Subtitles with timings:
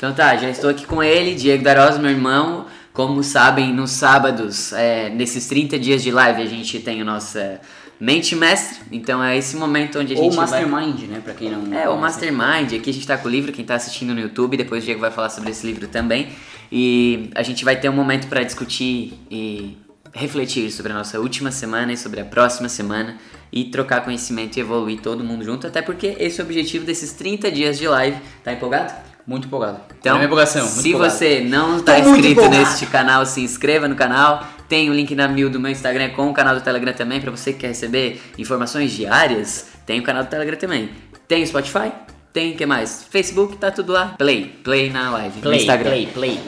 [0.00, 2.64] Então tá, já estou aqui com ele, Diego Darosa, meu irmão.
[2.90, 7.60] Como sabem, nos sábados, é, nesses 30 dias de live, a gente tem a nossa
[8.00, 8.78] mente mestre.
[8.90, 10.24] Então é esse momento onde a gente.
[10.24, 11.06] Ou Mastermind, vai...
[11.06, 11.20] né?
[11.22, 11.78] Pra quem não.
[11.78, 12.72] É, o Mastermind.
[12.72, 15.02] Aqui a gente tá com o livro, quem tá assistindo no YouTube, depois o Diego
[15.02, 16.30] vai falar sobre esse livro também.
[16.72, 19.76] E a gente vai ter um momento para discutir e
[20.14, 23.18] refletir sobre a nossa última semana e sobre a próxima semana
[23.52, 27.12] e trocar conhecimento e evoluir todo mundo junto, até porque esse é o objetivo desses
[27.12, 28.16] 30 dias de live.
[28.42, 29.09] Tá empolgado?
[29.30, 29.78] Muito empolgado.
[30.00, 31.14] Então, é empolgação, muito se empolgado.
[31.14, 34.44] você não está inscrito neste canal, se inscreva no canal.
[34.68, 37.30] Tem o link na mil do meu Instagram com o canal do Telegram também, para
[37.30, 39.68] você que quer receber informações diárias.
[39.86, 40.90] Tem o canal do Telegram também.
[41.28, 41.92] Tem o Spotify,
[42.32, 43.04] tem o que mais?
[43.08, 44.16] Facebook, tá tudo lá.
[44.18, 45.40] Play, play na live.
[45.40, 45.90] Play, no Instagram.
[45.90, 46.40] play, play.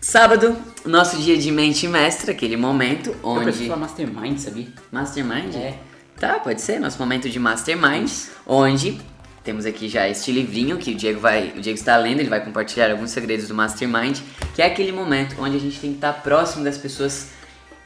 [0.00, 0.56] Sábado,
[0.86, 3.48] nosso dia de mente mestra, aquele momento onde.
[3.48, 4.68] Eu falar mastermind, sabia?
[4.92, 5.56] Mastermind?
[5.56, 5.74] É.
[6.16, 8.08] Tá, pode ser, nosso momento de mastermind,
[8.46, 9.00] onde
[9.44, 12.42] temos aqui já este livrinho que o Diego vai, o Diego está lendo, ele vai
[12.42, 14.18] compartilhar alguns segredos do mastermind,
[14.54, 17.28] que é aquele momento onde a gente tem que estar próximo das pessoas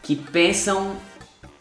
[0.03, 0.97] que pensam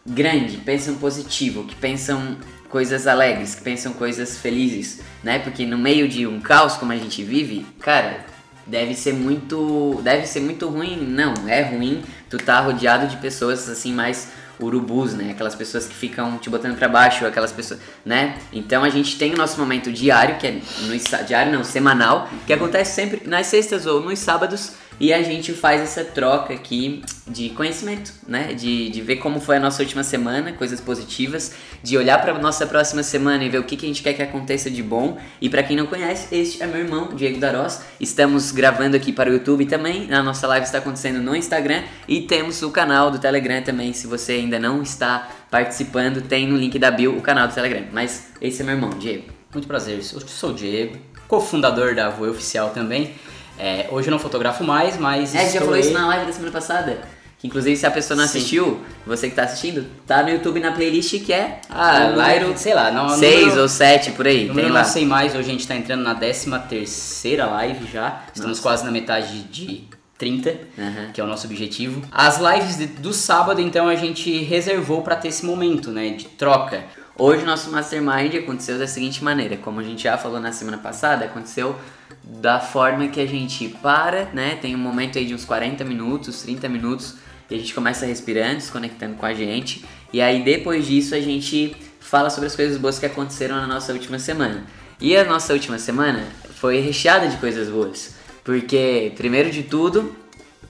[0.06, 2.36] grande, pensam positivo, que pensam
[2.68, 5.40] coisas alegres, que pensam coisas felizes, né?
[5.40, 8.24] Porque no meio de um caos como a gente vive, cara,
[8.66, 10.96] deve ser muito, deve ser muito ruim.
[10.96, 12.02] Não, é ruim.
[12.30, 14.28] Tu tá rodeado de pessoas assim mais
[14.60, 15.30] urubus, né?
[15.30, 18.38] Aquelas pessoas que ficam te botando para baixo, aquelas pessoas, né?
[18.52, 22.52] Então a gente tem o nosso momento diário, que é no diário não, semanal, que
[22.52, 27.50] acontece sempre nas sextas ou nos sábados e a gente faz essa troca aqui de
[27.50, 28.52] conhecimento, né?
[28.54, 32.66] De, de ver como foi a nossa última semana, coisas positivas, de olhar para nossa
[32.66, 35.18] próxima semana e ver o que, que a gente quer que aconteça de bom.
[35.40, 37.82] E para quem não conhece, este é meu irmão, Diego Darós.
[38.00, 40.12] Estamos gravando aqui para o YouTube também.
[40.12, 43.92] A nossa live está acontecendo no Instagram e temos o canal do Telegram também.
[43.92, 47.84] Se você ainda não está participando, tem no link da bio o canal do Telegram.
[47.92, 49.24] Mas esse é meu irmão, Diego.
[49.52, 53.14] Muito prazer, eu sou o Diego, cofundador da Voe Oficial também.
[53.58, 55.34] É, hoje eu não fotografo mais, mas.
[55.34, 56.98] É, já falou isso na live da semana passada.
[57.38, 58.38] Que inclusive se a pessoa não Sim.
[58.38, 62.74] assistiu, você que tá assistindo, tá no YouTube na playlist que é ah, live, sei
[62.74, 64.46] lá, não, 6 ou 7 por aí.
[64.46, 68.24] Número não sei mais, hoje a gente tá entrando na 13 terceira live já.
[68.34, 68.62] Estamos Nossa.
[68.62, 69.84] quase na metade de
[70.18, 71.12] 30, uhum.
[71.14, 72.02] que é o nosso objetivo.
[72.10, 76.24] As lives de, do sábado, então, a gente reservou para ter esse momento, né, de
[76.24, 76.84] troca.
[77.20, 81.24] Hoje nosso mastermind aconteceu da seguinte maneira, como a gente já falou na semana passada,
[81.24, 81.74] aconteceu
[82.22, 84.54] da forma que a gente para, né?
[84.54, 87.16] Tem um momento aí de uns 40 minutos, 30 minutos,
[87.50, 89.84] e a gente começa respirando, se conectando com a gente.
[90.12, 93.92] E aí depois disso a gente fala sobre as coisas boas que aconteceram na nossa
[93.92, 94.64] última semana.
[95.00, 96.22] E a nossa última semana
[96.54, 98.14] foi recheada de coisas boas,
[98.44, 100.14] porque primeiro de tudo,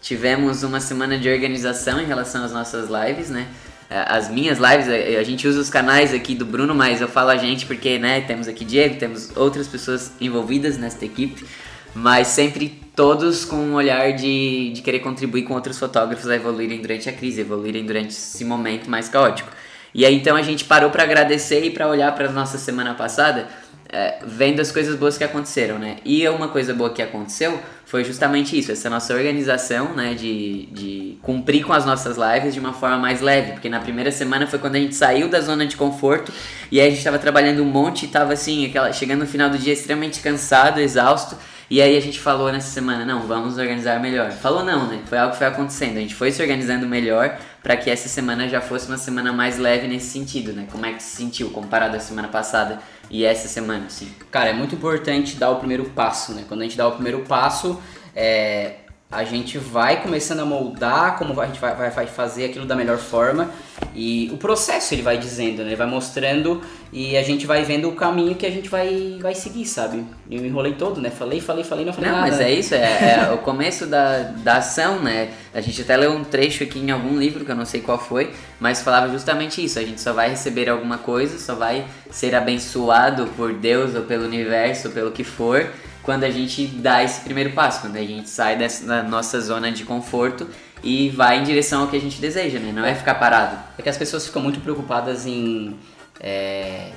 [0.00, 3.46] tivemos uma semana de organização em relação às nossas lives, né?
[3.90, 7.30] As minhas lives, é, a gente usa os canais aqui do Bruno, mas eu falo
[7.30, 11.46] a gente porque, né, temos aqui Diego, temos outras pessoas envolvidas nesta equipe,
[11.94, 16.80] mas sempre todos com um olhar de, de querer contribuir com outros fotógrafos a evoluírem
[16.82, 19.50] durante a crise, evoluírem durante esse momento mais caótico.
[19.94, 23.48] E aí então a gente parou para agradecer e para olhar para nossa semana passada
[23.90, 25.96] é, vendo as coisas boas que aconteceram, né?
[26.04, 31.18] E uma coisa boa que aconteceu foi justamente isso, essa nossa organização, né, de, de
[31.22, 34.58] cumprir com as nossas lives de uma forma mais leve, porque na primeira semana foi
[34.58, 36.30] quando a gente saiu da zona de conforto
[36.70, 39.48] e aí a gente estava trabalhando um monte e tava assim, aquela, chegando no final
[39.48, 41.34] do dia extremamente cansado, exausto,
[41.70, 44.30] e aí a gente falou nessa semana, não, vamos organizar melhor.
[44.32, 45.02] Falou não, né?
[45.04, 45.98] Foi algo que foi acontecendo.
[45.98, 49.58] A gente foi se organizando melhor para que essa semana já fosse uma semana mais
[49.58, 50.66] leve nesse sentido, né?
[50.72, 52.78] Como é que se sentiu comparado à semana passada?
[53.10, 54.10] E essa semana, assim?
[54.30, 56.44] Cara, é muito importante dar o primeiro passo, né?
[56.46, 57.80] Quando a gente dá o primeiro passo,
[58.14, 58.76] é,
[59.10, 62.76] a gente vai começando a moldar como a gente vai, vai, vai, fazer aquilo da
[62.76, 63.50] melhor forma
[63.94, 65.70] e o processo ele vai dizendo, né?
[65.70, 66.60] Ele vai mostrando
[66.92, 70.04] e a gente vai vendo o caminho que a gente vai, vai seguir, sabe?
[70.30, 71.08] Eu me enrolei todo, né?
[71.08, 72.30] Falei, falei, falei, não falei não, nada.
[72.30, 75.30] mas é isso, é, é o começo da, da ação, né?
[75.54, 77.98] A gente até leu um trecho aqui em algum livro, que eu não sei qual
[77.98, 78.30] foi,
[78.60, 79.78] mas falava justamente isso.
[79.78, 84.26] A gente só vai receber alguma coisa, só vai ser abençoado por Deus ou pelo
[84.26, 85.66] universo, ou pelo que for,
[86.08, 89.84] quando a gente dá esse primeiro passo, quando a gente sai dessa nossa zona de
[89.84, 90.48] conforto
[90.82, 92.72] e vai em direção ao que a gente deseja, né?
[92.72, 93.58] Não é ficar parado.
[93.76, 95.76] É que as pessoas ficam muito preocupadas em
[96.18, 96.92] é,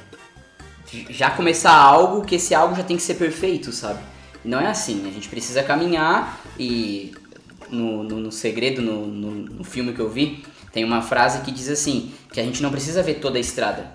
[1.09, 3.99] já começar algo que esse algo já tem que ser perfeito, sabe?
[4.45, 5.05] Não é assim.
[5.05, 7.11] A gente precisa caminhar e
[7.69, 10.41] no, no, no segredo, no, no, no filme que eu vi,
[10.71, 13.91] tem uma frase que diz assim, que a gente não precisa ver toda a estrada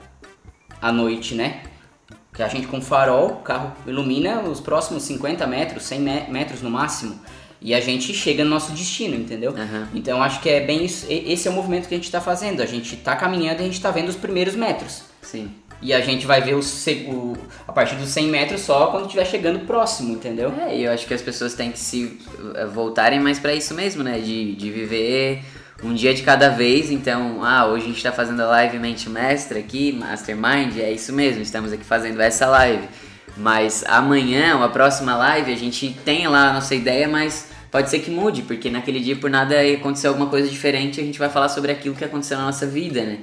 [0.78, 1.62] à noite, né?
[2.36, 6.70] Que a gente com farol, o carro ilumina os próximos 50 metros, 100 metros no
[6.70, 7.18] máximo,
[7.62, 9.52] e a gente chega no nosso destino, entendeu?
[9.52, 9.86] Uhum.
[9.94, 12.62] Então acho que é bem isso, esse é o movimento que a gente está fazendo,
[12.62, 15.02] a gente está caminhando e a gente está vendo os primeiros metros.
[15.22, 15.50] Sim.
[15.80, 17.36] E a gente vai ver o, o,
[17.66, 20.52] a partir dos 100 metros só quando estiver chegando próximo, entendeu?
[20.58, 22.18] É, e eu acho que as pessoas têm que se
[22.54, 24.18] eh, voltarem mais para isso mesmo, né?
[24.18, 25.42] De, de viver
[25.82, 26.90] um dia de cada vez.
[26.90, 31.12] Então, ah, hoje a gente está fazendo a live Mente Mestra aqui, Mastermind, é isso
[31.12, 32.88] mesmo, estamos aqui fazendo essa live.
[33.36, 37.90] Mas amanhã, ou a próxima live, a gente tem lá a nossa ideia, mas pode
[37.90, 41.28] ser que mude, porque naquele dia por nada aconteceu alguma coisa diferente, a gente vai
[41.28, 43.18] falar sobre aquilo que aconteceu na nossa vida, né?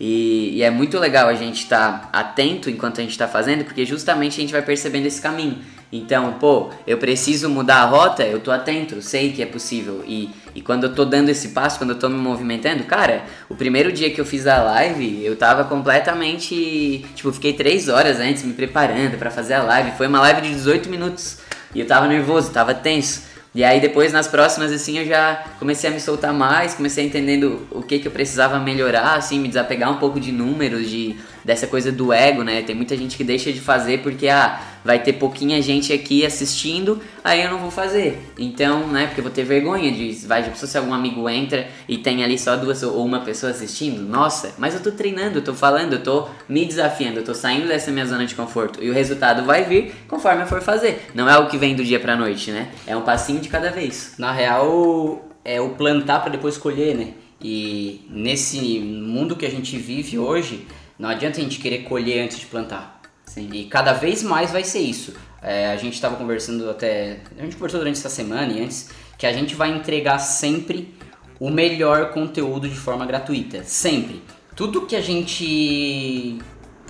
[0.00, 3.64] E, e é muito legal a gente estar tá atento enquanto a gente está fazendo,
[3.64, 5.58] porque justamente a gente vai percebendo esse caminho.
[5.90, 10.04] Então, pô, eu preciso mudar a rota, eu tô atento, sei que é possível.
[10.06, 13.54] E, e quando eu tô dando esse passo, quando eu tô me movimentando, cara, o
[13.54, 17.06] primeiro dia que eu fiz a live, eu tava completamente.
[17.14, 19.92] Tipo, fiquei três horas antes me preparando para fazer a live.
[19.92, 21.38] Foi uma live de 18 minutos.
[21.74, 23.22] E eu tava nervoso, tava tenso.
[23.58, 27.66] E aí depois nas próximas assim eu já comecei a me soltar mais, comecei entendendo
[27.72, 31.66] o que que eu precisava melhorar, assim, me desapegar um pouco de números, de dessa
[31.66, 32.62] coisa do ego, né?
[32.62, 36.98] Tem muita gente que deixa de fazer porque ah, vai ter pouquinha gente aqui assistindo,
[37.22, 38.18] aí eu não vou fazer.
[38.38, 41.98] Então, né, porque eu vou ter vergonha de vai, já se algum amigo entra e
[41.98, 45.52] tem ali só duas ou uma pessoa assistindo, nossa, mas eu tô treinando, eu tô
[45.52, 48.94] falando, eu tô me desafiando, eu tô saindo dessa minha zona de conforto e o
[48.94, 51.10] resultado vai vir conforme eu for fazer.
[51.14, 52.70] Não é o que vem do dia pra noite, né?
[52.86, 54.14] É um passinho de cada vez.
[54.16, 57.08] Na real, é o plantar para depois colher, né?
[57.42, 60.66] E nesse mundo que a gente vive hoje,
[60.98, 62.97] não adianta a gente querer colher antes de plantar.
[63.38, 63.50] Sim.
[63.52, 65.14] E cada vez mais vai ser isso.
[65.40, 67.18] É, a gente estava conversando até.
[67.38, 70.94] A gente conversou durante essa semana e antes que a gente vai entregar sempre
[71.38, 73.62] o melhor conteúdo de forma gratuita.
[73.64, 74.20] Sempre.
[74.56, 76.38] Tudo que a gente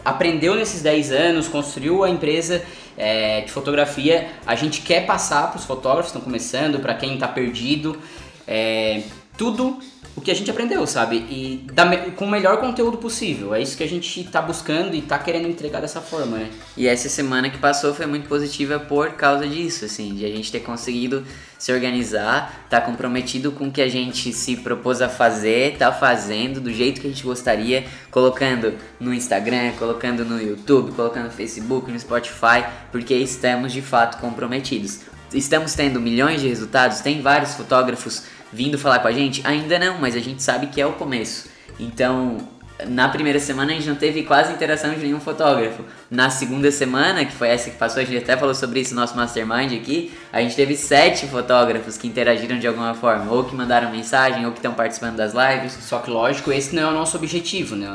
[0.02, 2.62] aprendeu nesses 10 anos, construiu a empresa
[2.96, 7.14] é, de fotografia, a gente quer passar para os fotógrafos que estão começando, para quem
[7.14, 7.98] está perdido.
[8.46, 9.02] É,
[9.36, 9.78] tudo
[10.18, 11.16] o que a gente aprendeu, sabe?
[11.30, 13.54] E da, com o melhor conteúdo possível.
[13.54, 16.50] É isso que a gente tá buscando e tá querendo entregar dessa forma, né?
[16.76, 20.50] E essa semana que passou foi muito positiva por causa disso, assim, de a gente
[20.50, 21.24] ter conseguido
[21.56, 26.60] se organizar, tá comprometido com o que a gente se propôs a fazer, tá fazendo
[26.60, 31.92] do jeito que a gente gostaria, colocando no Instagram, colocando no YouTube, colocando no Facebook,
[31.92, 35.00] no Spotify, porque estamos de fato comprometidos.
[35.32, 38.22] Estamos tendo milhões de resultados, tem vários fotógrafos
[38.52, 39.40] vindo falar com a gente?
[39.44, 41.48] Ainda não, mas a gente sabe que é o começo.
[41.78, 42.38] Então,
[42.86, 45.82] na primeira semana a gente não teve quase interação de nenhum fotógrafo.
[46.10, 49.00] Na segunda semana, que foi essa que passou, a gente até falou sobre isso no
[49.00, 53.54] nosso mastermind aqui, a gente teve sete fotógrafos que interagiram de alguma forma, ou que
[53.54, 55.72] mandaram mensagem, ou que estão participando das lives.
[55.80, 57.86] Só que lógico, esse não é o nosso objetivo, né?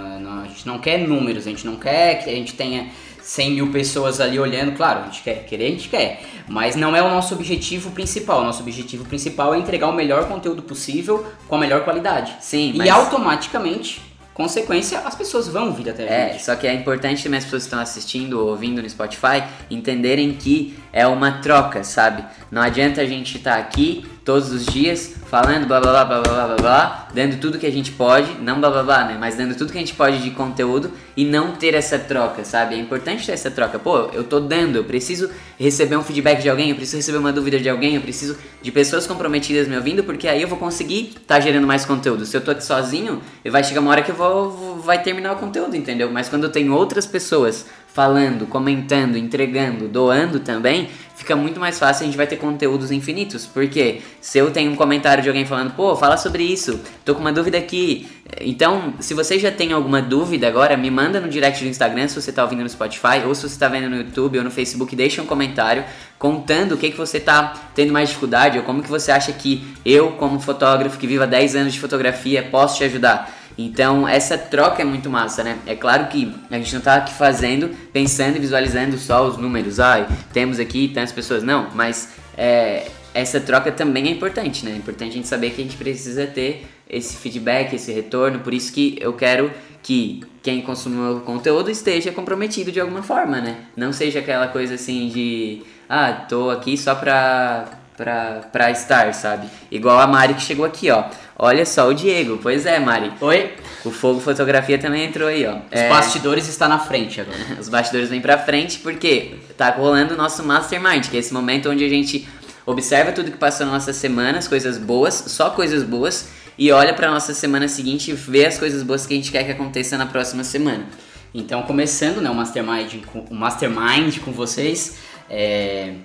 [0.44, 2.90] A gente não quer números, a gente não quer que a gente tenha
[3.24, 6.96] 100 mil pessoas ali olhando, claro, a gente quer, querer a gente quer, mas não
[6.96, 8.42] é o nosso objetivo principal.
[8.42, 12.36] O nosso objetivo principal é entregar o melhor conteúdo possível com a melhor qualidade.
[12.42, 14.02] Sim, e automaticamente
[14.34, 16.36] consequência, as pessoas vão vir até a é, gente.
[16.38, 19.44] É, só que é importante também as pessoas que estão assistindo ou ouvindo no Spotify
[19.70, 22.26] entenderem que é uma troca, sabe?
[22.52, 26.22] Não adianta a gente estar tá aqui todos os dias falando blá blá blá blá
[26.22, 29.18] blá blá blá, dando tudo que a gente pode, não blá blá blá, né?
[29.20, 32.76] Mas dando tudo que a gente pode de conteúdo e não ter essa troca, sabe?
[32.76, 33.80] É importante ter essa troca.
[33.80, 37.34] Pô, eu tô dando, eu preciso receber um feedback de alguém, eu preciso receber uma
[37.34, 41.16] dúvida de alguém, eu preciso de pessoas comprometidas me ouvindo, porque aí eu vou conseguir
[41.26, 42.26] tá gerando mais conteúdo.
[42.26, 45.34] Se eu tô aqui sozinho, vai chegar uma hora que eu vou, vou vai terminar
[45.34, 46.12] o conteúdo, entendeu?
[46.12, 52.04] Mas quando eu tenho outras pessoas falando, comentando, entregando, doando também, fica muito mais fácil,
[52.04, 53.46] a gente vai ter conteúdos infinitos.
[53.46, 57.22] Porque se eu tenho um comentário de alguém falando, pô, fala sobre isso, tô com
[57.22, 58.10] uma dúvida aqui.
[58.42, 62.20] Então, se você já tem alguma dúvida agora, me manda no direct do Instagram se
[62.20, 64.96] você tá ouvindo no Spotify, ou se você tá vendo no YouTube ou no Facebook,
[64.96, 65.86] deixa um comentário
[66.18, 69.64] contando o que, que você tá tendo mais dificuldade, ou como que você acha que
[69.86, 73.43] eu, como fotógrafo que viva 10 anos de fotografia, posso te ajudar.
[73.58, 75.58] Então essa troca é muito massa, né?
[75.66, 79.80] É claro que a gente não tá aqui fazendo, pensando e visualizando só os números,
[79.80, 84.72] ai, temos aqui tantas pessoas, não, mas é, essa troca também é importante, né?
[84.72, 88.54] É importante a gente saber que a gente precisa ter esse feedback, esse retorno, por
[88.54, 93.58] isso que eu quero que quem consome o conteúdo esteja comprometido de alguma forma, né?
[93.76, 99.48] Não seja aquela coisa assim de, ah, tô aqui só pra pra, pra estar, sabe?
[99.72, 101.06] Igual a Mari que chegou aqui, ó.
[101.38, 102.40] Olha só o Diego.
[102.42, 103.12] Pois é, Mari.
[103.20, 103.54] Oi.
[103.84, 105.56] O Fogo Fotografia também entrou aí, ó.
[105.56, 105.90] Os é...
[105.90, 107.38] bastidores está na frente agora.
[107.60, 111.70] Os bastidores vêm pra frente porque tá rolando o nosso Mastermind, que é esse momento
[111.70, 112.28] onde a gente
[112.66, 116.94] observa tudo que passou na nossa semana, as coisas boas, só coisas boas, e olha
[116.94, 119.98] pra nossa semana seguinte e vê as coisas boas que a gente quer que aconteça
[119.98, 120.86] na próxima semana.
[121.34, 124.98] Então, começando né, o, mastermind com, o Mastermind com vocês,
[125.30, 125.96] é...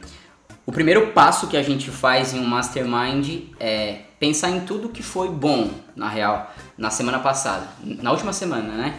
[0.64, 5.02] O primeiro passo que a gente faz em um mastermind é pensar em tudo que
[5.02, 8.94] foi bom, na real, na semana passada, na última semana, né?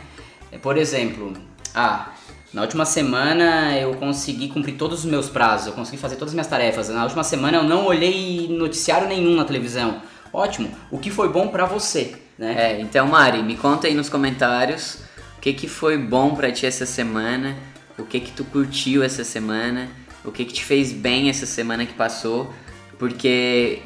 [0.51, 1.33] É, por exemplo,
[1.73, 2.13] Ah,
[2.51, 6.33] na última semana eu consegui cumprir todos os meus prazos, eu consegui fazer todas as
[6.33, 6.89] minhas tarefas.
[6.89, 10.01] Na última semana eu não olhei noticiário nenhum na televisão.
[10.33, 10.71] Ótimo.
[10.89, 12.55] O que foi bom pra você, né?
[12.57, 14.97] É, então Mari, me conta aí nos comentários
[15.37, 17.55] o que, que foi bom pra ti essa semana,
[17.97, 19.87] o que que tu curtiu essa semana,
[20.25, 22.51] o que que te fez bem essa semana que passou,
[22.97, 23.81] porque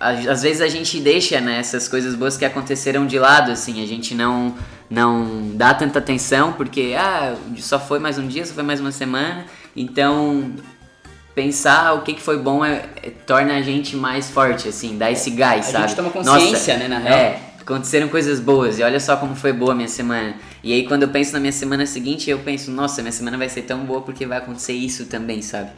[0.00, 3.86] às vezes a gente deixa né, essas coisas boas que aconteceram de lado, assim, a
[3.86, 4.54] gente não,
[4.88, 8.92] não dá tanta atenção porque ah, só foi mais um dia, só foi mais uma
[8.92, 9.44] semana,
[9.76, 10.52] então
[11.34, 15.10] pensar o que, que foi bom é, é- torna a gente mais forte, assim, dá
[15.10, 15.88] esse gás, A sabe?
[15.88, 17.18] gente toma consciência, né, na real.
[17.18, 20.34] É, aconteceram coisas boas e olha só como foi boa a minha semana.
[20.62, 23.48] E aí quando eu penso na minha semana seguinte, eu penso, nossa, minha semana vai
[23.48, 25.70] ser tão boa porque vai acontecer isso também, sabe?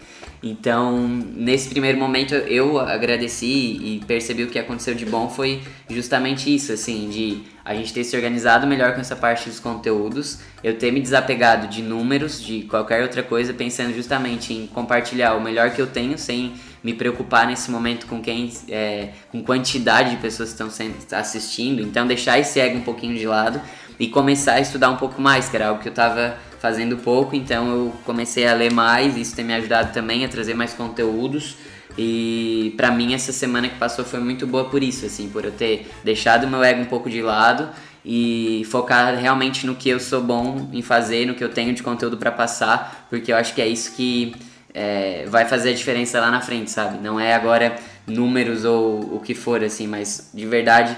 [0.42, 6.52] Então, nesse primeiro momento eu agradeci e percebi o que aconteceu de bom foi justamente
[6.52, 10.76] isso, assim, de a gente ter se organizado melhor com essa parte dos conteúdos, eu
[10.76, 15.70] ter me desapegado de números, de qualquer outra coisa, pensando justamente em compartilhar o melhor
[15.70, 20.52] que eu tenho sem me preocupar nesse momento com quem é, com quantidade de pessoas
[20.52, 23.60] que estão assistindo, então deixar esse ego um pouquinho de lado
[23.98, 27.34] e começar a estudar um pouco mais, que era algo que eu estava fazendo pouco,
[27.34, 31.56] então eu comecei a ler mais, isso tem me ajudado também a trazer mais conteúdos.
[31.98, 35.50] E pra mim essa semana que passou foi muito boa por isso, assim, por eu
[35.50, 37.68] ter deixado meu ego um pouco de lado
[38.04, 41.82] e focar realmente no que eu sou bom em fazer, no que eu tenho de
[41.82, 44.34] conteúdo pra passar, porque eu acho que é isso que
[44.74, 46.98] é, vai fazer a diferença lá na frente, sabe?
[46.98, 50.96] Não é agora números ou o que for, assim, mas de verdade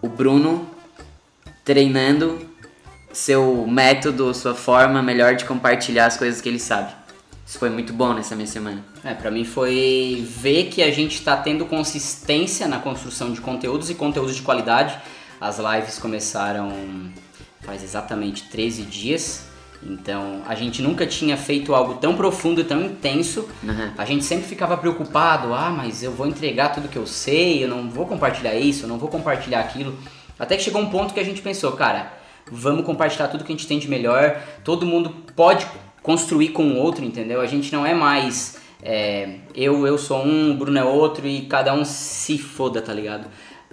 [0.00, 0.73] o Bruno
[1.64, 2.38] treinando
[3.12, 6.92] seu método, sua forma melhor de compartilhar as coisas que ele sabe.
[7.46, 8.84] Isso foi muito bom nessa minha semana.
[9.04, 13.90] É, pra mim foi ver que a gente tá tendo consistência na construção de conteúdos
[13.90, 14.98] e conteúdos de qualidade.
[15.40, 16.72] As lives começaram
[17.64, 19.44] faz exatamente 13 dias.
[19.82, 23.46] Então, a gente nunca tinha feito algo tão profundo e tão intenso.
[23.62, 23.90] Uhum.
[23.98, 27.68] A gente sempre ficava preocupado, ah, mas eu vou entregar tudo que eu sei, eu
[27.68, 29.94] não vou compartilhar isso, eu não vou compartilhar aquilo.
[30.38, 32.12] Até que chegou um ponto que a gente pensou, cara,
[32.50, 34.40] vamos compartilhar tudo que a gente tem de melhor.
[34.62, 35.66] Todo mundo pode
[36.02, 37.40] construir com o outro, entendeu?
[37.40, 41.46] A gente não é mais é, eu, eu sou um, o Bruno é outro e
[41.46, 43.26] cada um se foda, tá ligado?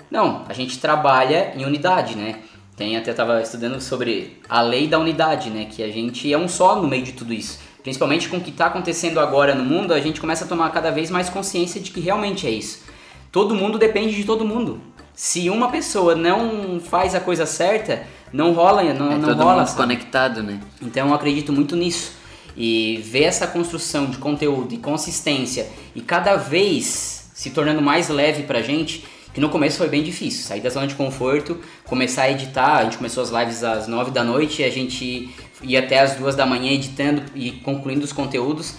[0.09, 2.39] Não, a gente trabalha em unidade, né?
[2.77, 5.67] Tem até tava estudando sobre a lei da unidade, né?
[5.69, 7.59] Que a gente é um só no meio de tudo isso.
[7.83, 10.91] Principalmente com o que está acontecendo agora no mundo, a gente começa a tomar cada
[10.91, 12.83] vez mais consciência de que realmente é isso.
[13.31, 14.81] Todo mundo depende de todo mundo.
[15.13, 18.03] Se uma pessoa não faz a coisa certa,
[18.33, 19.63] não rola, não, É não todo rola.
[19.63, 20.59] mundo conectado, né?
[20.81, 22.13] Então eu acredito muito nisso.
[22.55, 28.43] E ver essa construção de conteúdo e consistência e cada vez se tornando mais leve
[28.43, 30.43] pra gente, que no começo foi bem difícil.
[30.43, 34.11] Sair da zona de conforto, começar a editar, a gente começou as lives às 9
[34.11, 38.11] da noite e a gente ia até as 2 da manhã editando e concluindo os
[38.11, 38.75] conteúdos.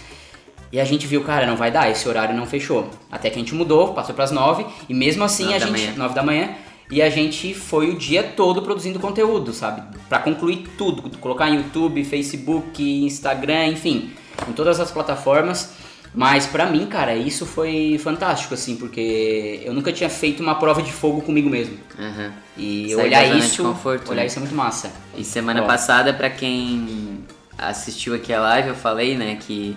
[0.72, 2.88] E a gente viu, cara, não vai dar, esse horário não fechou.
[3.10, 5.92] Até que a gente mudou, passou pras 9 e mesmo assim Nove a gente manhã.
[5.94, 6.54] 9 da manhã
[6.90, 9.82] e a gente foi o dia todo produzindo conteúdo, sabe?
[10.08, 14.12] Pra concluir tudo, colocar em YouTube, Facebook, Instagram, enfim,
[14.48, 15.74] em todas as plataformas.
[16.14, 20.82] Mas pra mim, cara, isso foi fantástico, assim, porque eu nunca tinha feito uma prova
[20.82, 21.78] de fogo comigo mesmo.
[21.98, 22.32] Aham.
[22.58, 24.26] E Sair da olhar isso, conforto, olhar né?
[24.26, 24.92] isso é muito massa.
[25.16, 25.66] E semana Ó.
[25.66, 27.24] passada, pra quem
[27.56, 29.74] assistiu aqui a live, eu falei, né, que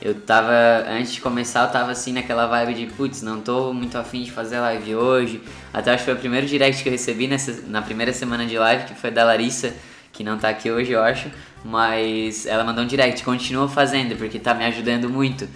[0.00, 0.52] eu tava,
[0.88, 4.30] antes de começar, eu tava assim naquela vibe de, putz, não tô muito afim de
[4.30, 5.40] fazer live hoje.
[5.72, 8.58] Até acho que foi o primeiro direct que eu recebi nessa, na primeira semana de
[8.58, 9.74] live, que foi da Larissa,
[10.12, 11.28] que não tá aqui hoje, eu acho.
[11.64, 15.48] Mas ela mandou um direct, continua fazendo, porque tá me ajudando muito.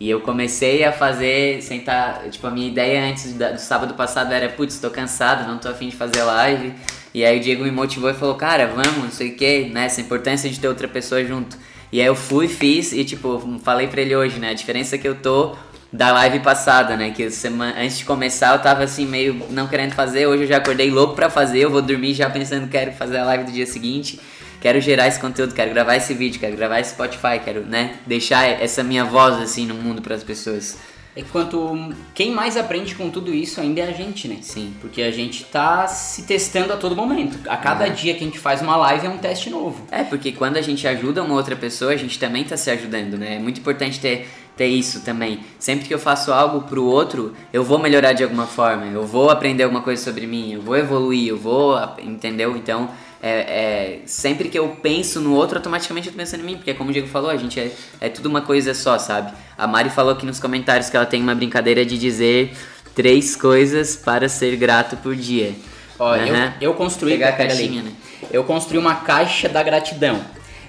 [0.00, 4.32] E eu comecei a fazer, sentar, tipo, a minha ideia antes da- do sábado passado
[4.32, 6.72] era, putz, tô cansado, não tô afim de fazer live.
[7.12, 9.86] E aí o Diego me motivou e falou, cara, vamos, não sei o que, né,
[9.86, 11.56] essa importância de ter outra pessoa junto.
[11.90, 15.08] E aí eu fui, fiz e, tipo, falei pra ele hoje, né, a diferença que
[15.08, 15.56] eu tô
[15.90, 19.94] da live passada, né, que semana, antes de começar eu tava assim, meio não querendo
[19.94, 23.18] fazer, hoje eu já acordei louco pra fazer, eu vou dormir já pensando, quero fazer
[23.18, 24.20] a live do dia seguinte.
[24.60, 28.44] Quero gerar esse conteúdo, quero gravar esse vídeo, quero gravar esse Spotify, quero, né, deixar
[28.44, 30.76] essa minha voz assim no mundo para as pessoas.
[31.18, 34.36] É que quanto quem mais aprende com tudo isso ainda é a gente, né?
[34.40, 34.72] Sim.
[34.80, 37.36] Porque a gente tá se testando a todo momento.
[37.48, 37.92] A cada Uhum.
[37.92, 39.84] dia que a gente faz uma live é um teste novo.
[39.90, 43.18] É, porque quando a gente ajuda uma outra pessoa, a gente também tá se ajudando,
[43.18, 43.34] né?
[43.34, 45.40] É muito importante ter, ter isso também.
[45.58, 49.28] Sempre que eu faço algo pro outro, eu vou melhorar de alguma forma, eu vou
[49.28, 52.56] aprender alguma coisa sobre mim, eu vou evoluir, eu vou, entendeu?
[52.56, 52.88] Então,
[53.22, 56.72] é, é, sempre que eu penso no outro, automaticamente eu tô pensando em mim, porque
[56.74, 59.32] como o Diego falou, a gente é, é tudo uma coisa só, sabe?
[59.56, 62.56] A Mari falou aqui nos comentários que ela tem uma brincadeira de dizer
[62.94, 65.54] três coisas para ser grato por dia.
[65.98, 66.54] Ó, eu, Aham.
[66.60, 67.12] eu construí.
[67.12, 67.48] Pegar a ali.
[67.48, 67.92] caixinha, né?
[68.30, 70.20] Eu construí uma caixa da gratidão.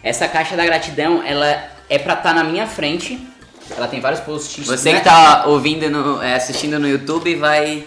[0.04, 3.20] Essa caixa da gratidão, ela é pra estar na minha frente.
[3.76, 4.68] Ela tem vários post-its.
[4.68, 5.00] Você né?
[5.00, 7.86] que tá ouvindo, no, é, assistindo no YouTube vai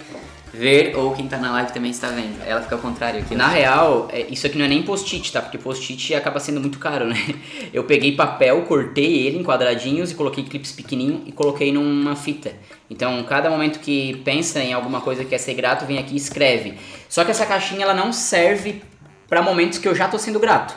[0.52, 2.42] ver, ou quem tá na live também está vendo.
[2.44, 3.34] Ela fica ao contrário aqui.
[3.34, 5.40] Na real, é, isso aqui não é nem post-it, tá?
[5.40, 7.16] Porque post-it acaba sendo muito caro, né?
[7.72, 12.52] Eu peguei papel, cortei ele em quadradinhos e coloquei clipes pequenininho e coloquei numa fita.
[12.90, 16.18] Então, cada momento que pensa em alguma coisa que quer ser grato, vem aqui e
[16.18, 16.74] escreve.
[17.08, 18.82] Só que essa caixinha ela não serve
[19.28, 20.76] para momentos que eu já tô sendo grato.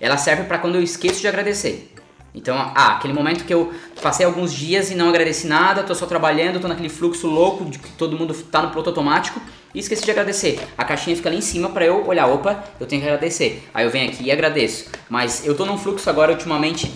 [0.00, 1.91] Ela serve para quando eu esqueço de agradecer.
[2.34, 6.06] Então, ah, aquele momento que eu passei alguns dias e não agradeci nada, tô só
[6.06, 9.40] trabalhando, tô naquele fluxo louco de que todo mundo tá no piloto automático
[9.74, 10.58] e esqueci de agradecer.
[10.76, 13.68] A caixinha fica ali em cima para eu olhar, opa, eu tenho que agradecer.
[13.74, 14.90] Aí eu venho aqui e agradeço.
[15.10, 16.90] Mas eu tô num fluxo agora ultimamente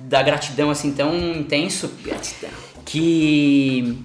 [0.00, 2.50] da gratidão assim tão intenso Gratidão.
[2.84, 4.02] que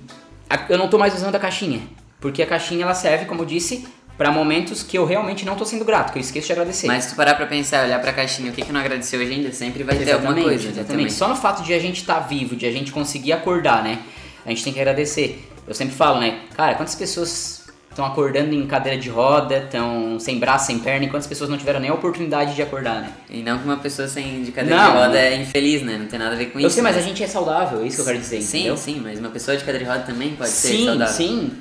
[0.69, 1.81] eu não tô mais usando a caixinha,
[2.19, 5.65] porque a caixinha ela serve, como eu disse, para momentos que eu realmente não tô
[5.65, 6.87] sendo grato, que eu esqueço de agradecer.
[6.87, 9.31] Mas se tu parar pra pensar, olhar pra caixinha, o que que não agradeceu hoje
[9.33, 10.53] ainda, sempre vai ter alguma coisa.
[10.69, 10.87] exatamente.
[10.87, 11.09] também.
[11.09, 13.99] Só no fato de a gente estar vivo, de a gente conseguir acordar, né?
[14.45, 15.49] A gente tem que agradecer.
[15.67, 16.39] Eu sempre falo, né?
[16.55, 21.09] Cara, quantas pessoas estão acordando em cadeira de roda, estão sem braço, sem perna, e
[21.09, 23.11] quantas pessoas não tiveram nem a oportunidade de acordar, né?
[23.29, 24.91] E não que uma pessoa sem de cadeira Não.
[24.91, 25.97] de roda é infeliz, né?
[25.99, 26.73] Não tem nada a ver com eu isso.
[26.73, 27.05] sei, mas a né?
[27.07, 28.77] gente é saudável, é isso que eu quero dizer, Sim, entendeu?
[28.77, 31.13] sim, mas uma pessoa de cadeira de roda também pode ser sim, saudável.
[31.13, 31.51] sim.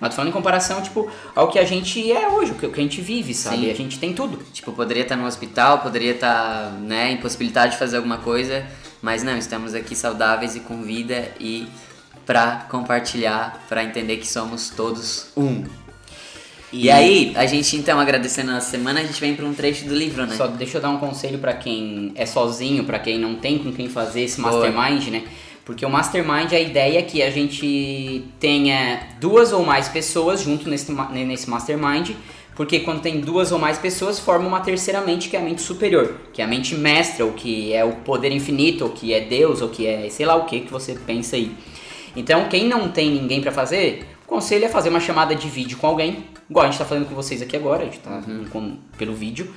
[0.00, 2.82] Mas tô falando em comparação, tipo, ao que a gente é hoje, o que a
[2.82, 3.66] gente vive, sabe?
[3.66, 3.70] Sim.
[3.70, 4.38] A gente tem tudo.
[4.52, 8.66] Tipo, poderia estar no hospital, poderia estar, né, impossibilitado de fazer alguma coisa,
[9.02, 11.68] mas não, estamos aqui saudáveis e com vida e
[12.24, 15.64] pra compartilhar, pra entender que somos todos um.
[16.72, 19.94] E, aí, a gente então agradecendo a semana, a gente vem pra um trecho do
[19.94, 20.36] livro, né?
[20.36, 23.72] Só deixa eu dar um conselho pra quem é sozinho, pra quem não tem com
[23.72, 24.70] quem fazer esse Boa.
[24.70, 25.24] mastermind, né?
[25.70, 30.68] Porque o mastermind, a ideia é que a gente tenha duas ou mais pessoas junto
[30.68, 32.10] nesse, nesse mastermind,
[32.56, 35.62] porque quando tem duas ou mais pessoas, forma uma terceira mente, que é a mente
[35.62, 39.20] superior, que é a mente mestra, ou que é o poder infinito, ou que é
[39.20, 41.52] Deus, ou que é sei lá o que que você pensa aí.
[42.16, 45.78] Então, quem não tem ninguém pra fazer, o conselho é fazer uma chamada de vídeo
[45.78, 48.76] com alguém, igual a gente tá falando com vocês aqui agora, a gente tá com-
[48.98, 49.48] pelo vídeo.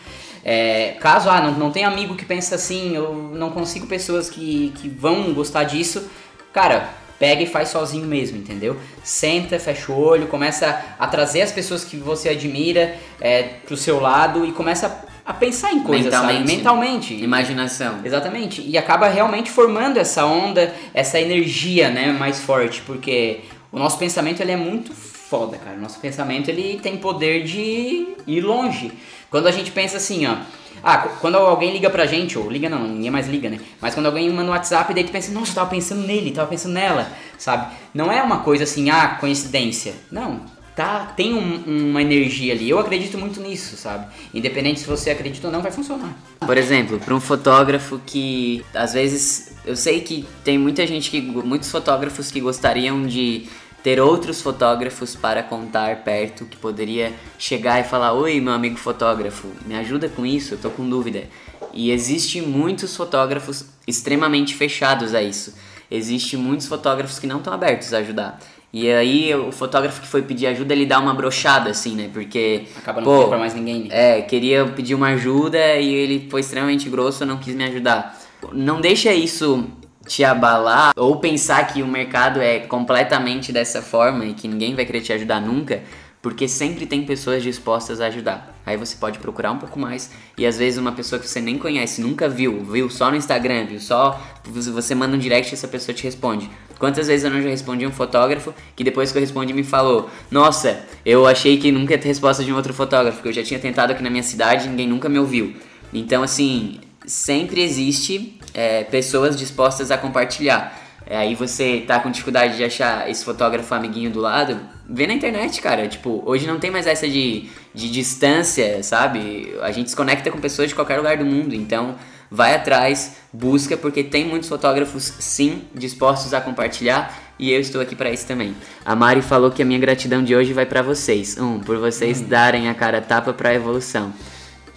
[0.43, 4.73] É, caso ah, não, não tem amigo que pensa assim, eu não consigo pessoas que,
[4.75, 6.10] que vão gostar disso,
[6.51, 8.77] cara, pega e faz sozinho mesmo, entendeu?
[9.01, 14.01] Senta, fecha o olho, começa a trazer as pessoas que você admira é, pro seu
[14.01, 16.39] lado e começa a, pensar em coisas, Mentalmente.
[16.39, 16.58] sabe?
[16.58, 17.13] Mentalmente.
[17.13, 17.99] Imaginação.
[18.03, 18.62] Exatamente.
[18.62, 23.39] E acaba realmente formando essa onda, essa energia, né, mais forte, porque
[23.71, 25.77] o nosso pensamento ele é muito foda, cara.
[25.77, 28.91] O nosso pensamento ele tem poder de ir longe.
[29.33, 30.35] Quando a gente pensa assim, ó,
[30.83, 33.59] ah, qu- quando alguém liga pra gente, ou liga não, ninguém mais liga, né?
[33.81, 36.47] Mas quando alguém manda um WhatsApp, daí tu pensa, nossa, eu tava pensando nele, tava
[36.47, 37.73] pensando nela, sabe?
[37.95, 39.95] Não é uma coisa assim, ah, coincidência.
[40.11, 40.41] Não,
[40.75, 42.69] tá, tem um- uma energia ali.
[42.69, 44.05] Eu acredito muito nisso, sabe?
[44.35, 46.13] Independente se você acredita ou não, vai funcionar.
[46.39, 51.19] Por exemplo, para um fotógrafo que às vezes eu sei que tem muita gente que
[51.21, 53.47] muitos fotógrafos que gostariam de
[53.83, 59.47] ter outros fotógrafos para contar perto que poderia chegar e falar: "Oi, meu amigo fotógrafo,
[59.65, 61.25] me ajuda com isso, eu tô com dúvida".
[61.73, 65.53] E existe muitos fotógrafos extremamente fechados a isso.
[65.91, 68.39] Existe muitos fotógrafos que não estão abertos a ajudar.
[68.71, 72.09] E aí o fotógrafo que foi pedir ajuda, ele dá uma brochada assim, né?
[72.11, 73.89] Porque Acaba não pô, pra mais ninguém, né?
[74.17, 78.19] é, queria pedir uma ajuda e ele foi extremamente grosso, não quis me ajudar.
[78.51, 79.67] Não deixa isso
[80.05, 84.85] te abalar ou pensar que o mercado é completamente dessa forma e que ninguém vai
[84.85, 85.81] querer te ajudar nunca,
[86.21, 88.57] porque sempre tem pessoas dispostas a ajudar.
[88.65, 91.57] Aí você pode procurar um pouco mais e às vezes uma pessoa que você nem
[91.57, 95.67] conhece, nunca viu, viu só no Instagram, viu só você manda um direct e essa
[95.67, 96.49] pessoa te responde.
[96.79, 100.09] Quantas vezes eu não já respondi um fotógrafo que depois que eu respondi me falou:
[100.31, 103.43] Nossa, eu achei que nunca ia ter resposta de um outro fotógrafo, que eu já
[103.43, 105.53] tinha tentado aqui na minha cidade ninguém nunca me ouviu.
[105.93, 110.81] Então, assim, sempre existe é, pessoas dispostas a compartilhar.
[111.05, 115.13] É, aí você tá com dificuldade de achar esse fotógrafo amiguinho do lado, vê na
[115.13, 115.87] internet, cara.
[115.87, 119.53] Tipo, hoje não tem mais essa de, de distância, sabe?
[119.61, 121.95] A gente se conecta com pessoas de qualquer lugar do mundo, então
[122.31, 127.19] vai atrás, busca, porque tem muitos fotógrafos, sim, dispostos a compartilhar.
[127.37, 128.55] E eu estou aqui para isso também.
[128.85, 131.37] A Mari falou que a minha gratidão de hoje vai para vocês.
[131.37, 134.13] Um, por vocês darem a cara tapa para a evolução.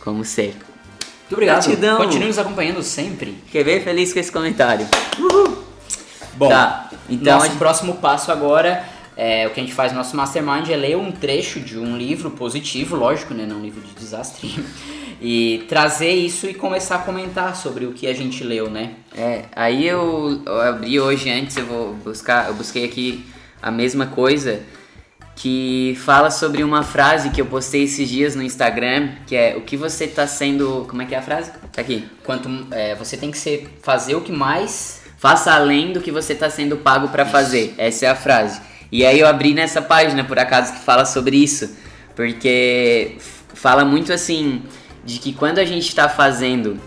[0.02, 0.56] Como ser.
[1.28, 1.64] Muito obrigado.
[1.64, 1.96] Gratidão.
[1.98, 3.36] Continue nos acompanhando sempre.
[3.46, 4.86] Fiquei bem feliz com esse comentário.
[6.34, 8.84] Bom, Tá, então nosso gente- próximo passo agora,
[9.16, 11.96] é, o que a gente faz no nosso mastermind é ler um trecho de um
[11.96, 14.54] livro positivo, lógico, né, não um livro de desastre,
[15.20, 18.92] e trazer isso e começar a comentar sobre o que a gente leu, né?
[19.16, 23.24] É, aí eu, eu abri hoje antes, eu vou buscar, eu busquei aqui
[23.62, 24.60] a mesma coisa
[25.37, 29.61] que fala sobre uma frase que eu postei esses dias no Instagram, que é o
[29.61, 30.87] que você tá sendo.
[30.88, 31.53] Como é que é a frase?
[31.70, 32.09] Tá aqui.
[32.25, 35.03] Quanto é, você tem que ser, fazer o que mais.
[35.18, 37.75] Faça além do que você tá sendo pago para fazer.
[37.77, 38.61] Essa é a frase.
[38.90, 41.77] E aí eu abri nessa página, por acaso, que fala sobre isso.
[42.14, 43.16] Porque
[43.53, 44.62] fala muito assim
[45.05, 46.81] de que quando a gente está fazendo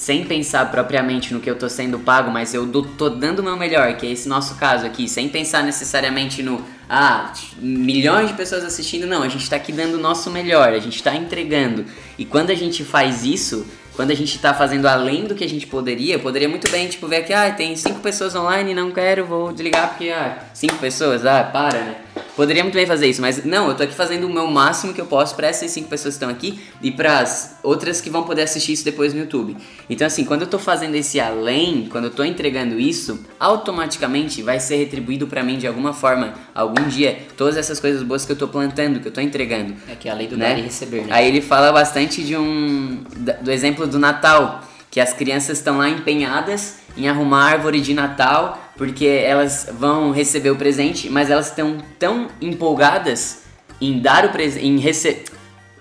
[0.00, 3.42] sem pensar propriamente no que eu tô sendo pago, mas eu do, tô dando o
[3.42, 8.32] meu melhor, que é esse nosso caso aqui, sem pensar necessariamente no ah, milhões de
[8.32, 11.84] pessoas assistindo, não, a gente tá aqui dando o nosso melhor, a gente tá entregando.
[12.18, 15.48] E quando a gente faz isso, quando a gente tá fazendo além do que a
[15.48, 19.26] gente poderia, poderia muito bem, tipo, ver que, ah, tem cinco pessoas online, não quero,
[19.26, 21.96] vou desligar porque, ah, cinco pessoas, ah, para, né?
[22.36, 25.00] Poderia muito bem fazer isso, mas não, eu tô aqui fazendo o meu máximo que
[25.00, 28.22] eu posso para essas cinco pessoas que estão aqui e para as outras que vão
[28.22, 29.56] poder assistir isso depois no YouTube.
[29.88, 34.60] Então, assim, quando eu tô fazendo esse além, quando eu tô entregando isso, automaticamente vai
[34.60, 38.36] ser retribuído para mim de alguma forma, algum dia, todas essas coisas boas que eu
[38.36, 39.74] tô plantando, que eu tô entregando.
[39.88, 40.54] É que é a lei do né?
[40.54, 41.08] dar e receber, né?
[41.10, 43.02] Aí ele fala bastante de um.
[43.42, 47.94] do exemplo do Natal, que as crianças estão lá empenhadas em arrumar a árvore de
[47.94, 53.42] Natal porque elas vão receber o presente, mas elas estão tão empolgadas
[53.78, 55.24] em dar o presente, em receber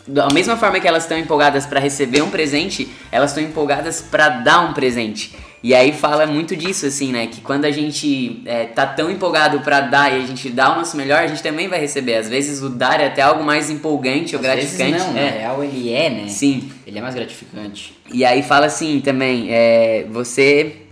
[0.05, 4.27] da mesma forma que elas estão empolgadas para receber um presente, elas estão empolgadas para
[4.27, 5.33] dar um presente.
[5.63, 7.27] E aí fala muito disso, assim, né?
[7.27, 10.75] Que quando a gente é, tá tão empolgado para dar e a gente dá o
[10.75, 12.15] nosso melhor, a gente também vai receber.
[12.15, 14.91] Às vezes o dar é até algo mais empolgante ou Às gratificante.
[14.91, 15.31] Vezes não, é.
[15.31, 16.27] na real ele é, né?
[16.27, 16.69] Sim.
[16.85, 17.97] Ele é mais gratificante.
[18.11, 20.88] E aí fala assim também, é, você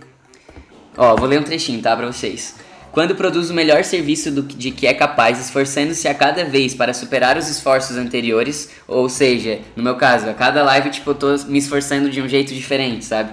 [0.98, 2.56] Ó, vou ler um trechinho, tá, pra vocês.
[2.90, 6.92] Quando produz o melhor serviço do, de que é capaz, esforçando-se a cada vez para
[6.92, 11.36] superar os esforços anteriores, ou seja, no meu caso, a cada live, tipo, eu tô
[11.46, 13.30] me esforçando de um jeito diferente, sabe?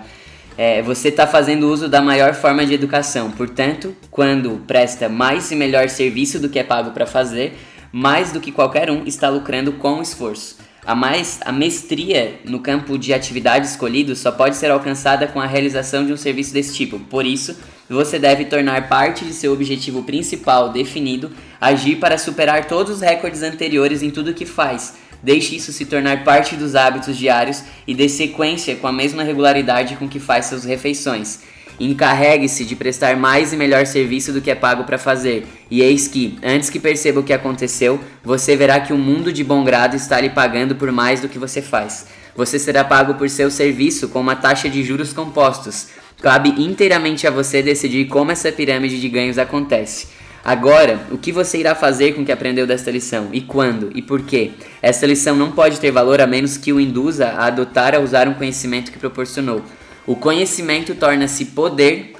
[0.55, 3.31] É, você está fazendo uso da maior forma de educação.
[3.31, 7.57] Portanto, quando presta mais e melhor serviço do que é pago para fazer,
[7.91, 10.57] mais do que qualquer um está lucrando com esforço.
[10.85, 15.47] A, mais, a mestria no campo de atividade escolhido só pode ser alcançada com a
[15.47, 16.99] realização de um serviço desse tipo.
[16.99, 17.57] Por isso,
[17.89, 23.41] você deve tornar parte de seu objetivo principal definido, agir para superar todos os recordes
[23.41, 24.93] anteriores em tudo que faz.
[25.23, 29.95] Deixe isso se tornar parte dos hábitos diários e dê sequência com a mesma regularidade
[29.95, 31.39] com que faz suas refeições.
[31.79, 35.45] Encarregue-se de prestar mais e melhor serviço do que é pago para fazer.
[35.69, 39.43] E eis que, antes que perceba o que aconteceu, você verá que o mundo de
[39.43, 42.07] bom grado está lhe pagando por mais do que você faz.
[42.35, 45.87] Você será pago por seu serviço com uma taxa de juros compostos.
[46.21, 50.07] Cabe inteiramente a você decidir como essa pirâmide de ganhos acontece.
[50.45, 53.29] Agora, o que você irá fazer com o que aprendeu desta lição?
[53.33, 53.89] E quando?
[53.95, 54.51] E por quê?
[54.79, 58.27] Esta lição não pode ter valor a menos que o induza a adotar a usar
[58.27, 59.63] um conhecimento que proporcionou.
[60.07, 62.13] O conhecimento torna-se poder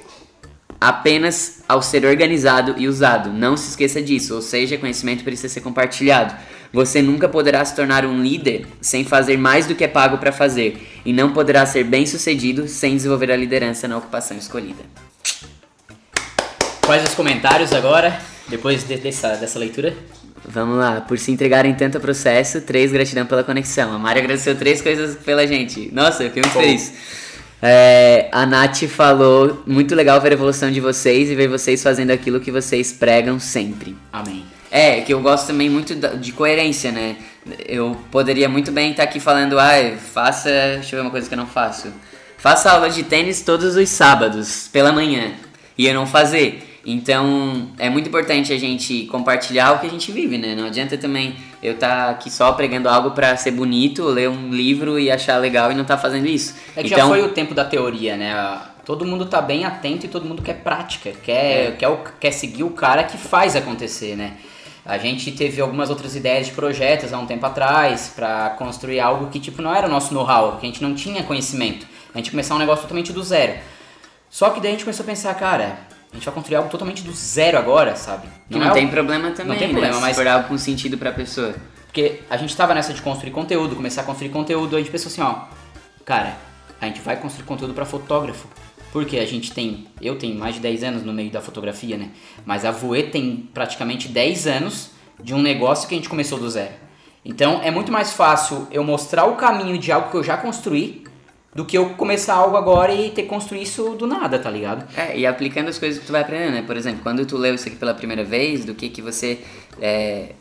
[0.80, 3.30] apenas ao ser organizado e usado.
[3.32, 6.34] Não se esqueça disso, ou seja, conhecimento precisa ser compartilhado.
[6.72, 10.32] Você nunca poderá se tornar um líder sem fazer mais do que é pago para
[10.32, 14.82] fazer, e não poderá ser bem-sucedido sem desenvolver a liderança na ocupação escolhida.
[16.84, 19.96] Quais os comentários agora, depois de, dessa, dessa leitura?
[20.44, 23.92] Vamos lá, por se entregarem tanto ao processo, três, gratidão pela conexão.
[23.92, 25.88] A Mari agradeceu três coisas pela gente.
[25.92, 26.92] Nossa, eu fiquei muito feliz.
[27.62, 32.10] É, a Nath falou, muito legal ver a evolução de vocês e ver vocês fazendo
[32.10, 33.96] aquilo que vocês pregam sempre.
[34.12, 34.44] Amém.
[34.70, 37.16] É, que eu gosto também muito de coerência, né?
[37.66, 40.50] Eu poderia muito bem estar aqui falando, ah, faça.
[40.74, 41.92] Deixa eu ver uma coisa que eu não faço.
[42.36, 45.32] Faça aula de tênis todos os sábados, pela manhã.
[45.78, 46.75] E eu não fazer.
[46.88, 50.54] Então, é muito importante a gente compartilhar o que a gente vive, né?
[50.54, 54.50] Não adianta também eu estar tá aqui só pregando algo para ser bonito, ler um
[54.50, 56.54] livro e achar legal e não estar tá fazendo isso.
[56.76, 58.60] É que então, já foi o tempo da teoria, né?
[58.84, 61.72] Todo mundo tá bem atento e todo mundo quer prática, quer, é.
[61.72, 64.34] quer, quer seguir o cara que faz acontecer, né?
[64.84, 69.26] A gente teve algumas outras ideias de projetos há um tempo atrás para construir algo
[69.26, 71.84] que tipo não era o nosso know-how, que a gente não tinha conhecimento.
[72.14, 73.54] A gente começar um negócio totalmente do zero.
[74.30, 75.78] Só que daí a gente começou a pensar, cara,
[76.12, 78.28] a gente vai construir algo totalmente do zero agora, sabe?
[78.48, 80.00] Não, não é tem problema também, não tem problema, né?
[80.00, 81.54] mas for algo com sentido pra pessoa.
[81.86, 85.08] Porque a gente tava nessa de construir conteúdo, começar a construir conteúdo, a gente pensou
[85.08, 85.46] assim, ó,
[86.04, 86.36] cara,
[86.80, 88.48] a gente vai construir conteúdo para fotógrafo.
[88.92, 92.10] Porque a gente tem, eu tenho mais de 10 anos no meio da fotografia, né?
[92.46, 94.90] Mas a Voe tem praticamente 10 anos
[95.22, 96.72] de um negócio que a gente começou do zero.
[97.24, 101.05] Então é muito mais fácil eu mostrar o caminho de algo que eu já construí
[101.56, 104.86] do que eu começar algo agora e ter que construir isso do nada, tá ligado?
[104.96, 106.62] É, e aplicando as coisas que tu vai aprendendo, né?
[106.62, 109.40] Por exemplo, quando tu leu isso aqui pela primeira vez, do que que você
[109.80, 110.32] é,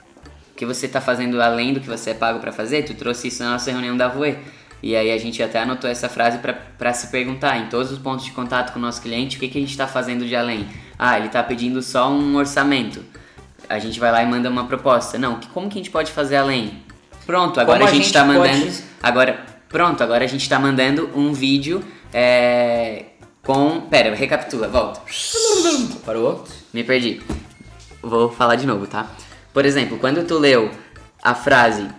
[0.55, 3.41] que você tá fazendo além do que você é pago para fazer, tu trouxe isso
[3.43, 4.37] na nossa reunião da Voe.
[4.83, 6.37] E aí a gente até anotou essa frase
[6.77, 9.47] para se perguntar em todos os pontos de contato com o nosso cliente, o que,
[9.47, 10.67] que a gente está fazendo de além?
[10.99, 13.03] Ah, ele está pedindo só um orçamento.
[13.67, 15.17] a gente vai lá e manda uma proposta.
[15.17, 16.83] Não, como que a gente pode fazer além?
[17.25, 18.59] Pronto, agora Como a gente gente tá mandando.
[18.65, 21.83] pode- Agora, pronto, agora a gente tá mandando um vídeo
[22.13, 23.07] é,
[23.43, 23.81] com.
[23.81, 25.01] Pera, recapitula, volta.
[26.05, 26.45] Parou?
[26.73, 27.21] Me perdi.
[28.01, 29.05] Vou falar de novo, tá?
[29.53, 30.71] Por exemplo, quando tu leu
[31.21, 31.89] a frase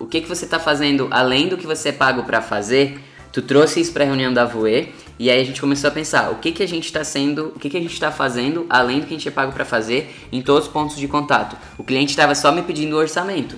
[0.00, 3.00] o que, que você tá fazendo além do que você é pago pra fazer,
[3.32, 6.38] tu trouxe isso pra reunião da Voe e aí a gente começou a pensar o
[6.38, 9.06] que, que a gente tá sendo, o que, que a gente tá fazendo além do
[9.06, 11.56] que a gente é pago pra fazer em todos os pontos de contato.
[11.78, 13.56] O cliente estava só me pedindo o orçamento.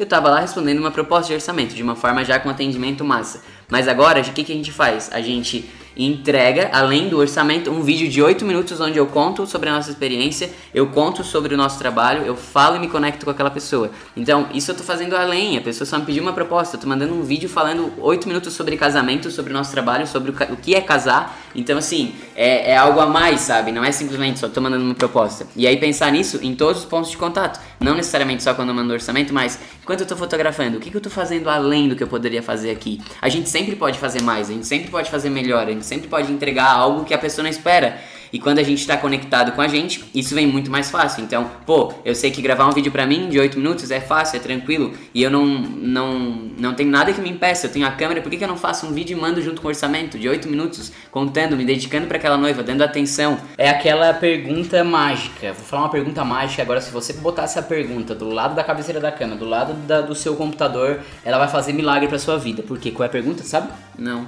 [0.00, 3.42] Eu tava lá respondendo uma proposta de orçamento, de uma forma já com atendimento massa.
[3.68, 5.10] Mas agora, o que, que a gente faz?
[5.12, 9.68] A gente entrega, além do orçamento, um vídeo de 8 minutos onde eu conto sobre
[9.68, 13.30] a nossa experiência, eu conto sobre o nosso trabalho, eu falo e me conecto com
[13.30, 13.90] aquela pessoa.
[14.16, 16.86] Então, isso eu tô fazendo além, a pessoa só me pediu uma proposta, eu tô
[16.86, 20.56] mandando um vídeo falando 8 minutos sobre casamento, sobre o nosso trabalho, sobre o, o
[20.56, 21.38] que é casar.
[21.54, 23.72] Então, assim, é, é algo a mais, sabe?
[23.72, 25.46] Não é simplesmente só tô mandando uma proposta.
[25.56, 27.60] E aí pensar nisso em todos os pontos de contato.
[27.80, 30.96] Não necessariamente só quando eu mando orçamento, mas enquanto eu tô fotografando, o que, que
[30.96, 33.00] eu tô fazendo além do que eu poderia fazer aqui?
[33.20, 36.08] A gente sempre pode fazer mais, a gente sempre pode fazer melhor, a gente sempre
[36.08, 37.98] pode entregar algo que a pessoa não espera.
[38.32, 41.22] E quando a gente tá conectado com a gente, isso vem muito mais fácil.
[41.24, 44.36] Então, pô, eu sei que gravar um vídeo pra mim de 8 minutos é fácil,
[44.36, 46.18] é tranquilo, e eu não, não,
[46.58, 47.66] não tenho nada que me impeça.
[47.66, 49.60] Eu tenho a câmera, por que, que eu não faço um vídeo e mando junto
[49.60, 53.38] com o orçamento de 8 minutos, contando, me dedicando pra aquela noiva, dando atenção?
[53.58, 55.52] É aquela pergunta mágica.
[55.52, 56.80] Vou falar uma pergunta mágica agora.
[56.80, 60.14] Se você botar essa pergunta do lado da cabeceira da cama, do lado da- do
[60.14, 62.62] seu computador, ela vai fazer milagre pra sua vida.
[62.62, 62.90] Por quê?
[62.90, 63.68] Qual é a pergunta, sabe?
[63.98, 64.26] Não.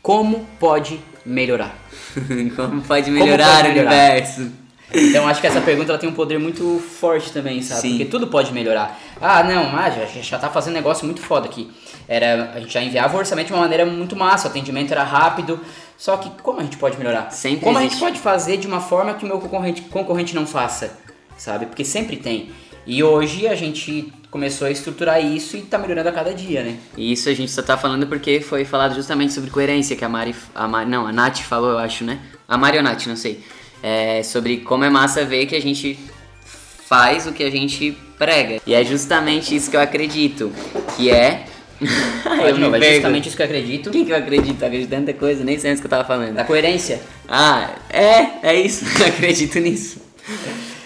[0.00, 1.76] Como pode melhorar?
[2.56, 4.50] Como pode melhorar o universo?
[4.92, 7.82] Então acho que essa pergunta ela tem um poder muito forte também, sabe?
[7.82, 7.90] Sim.
[7.90, 8.98] Porque tudo pode melhorar.
[9.20, 11.70] Ah, não, mas já, já tá fazendo negócio muito foda aqui.
[12.08, 15.04] Era, a gente já enviava o orçamento de uma maneira muito massa, o atendimento era
[15.04, 15.60] rápido.
[15.98, 17.30] Só que como a gente pode melhorar?
[17.30, 17.98] Sempre como a existe.
[17.98, 20.96] gente pode fazer de uma forma que o meu concorrente, concorrente não faça,
[21.36, 21.66] sabe?
[21.66, 22.50] Porque sempre tem.
[22.86, 26.76] E hoje a gente começou a estruturar isso e tá melhorando a cada dia, né?
[26.96, 30.08] E isso a gente só tá falando porque foi falado justamente sobre coerência que a
[30.08, 32.18] Mari, a Mari não, a Nath falou, eu acho, né?
[32.46, 33.42] A Mari ou a Nath, não sei.
[33.82, 35.98] É, sobre como é massa ver que a gente
[36.44, 38.60] faz o que a gente prega.
[38.66, 40.52] E é justamente isso que eu acredito,
[40.96, 41.46] que é...
[42.24, 43.88] Vai de novo, é justamente isso que eu acredito.
[43.88, 44.60] O que, eu acredito?
[44.60, 46.34] Eu acredito em tanta coisa, nem sei antes que eu tava falando.
[46.34, 47.00] Da coerência.
[47.28, 50.02] Ah, é, é isso, eu acredito nisso.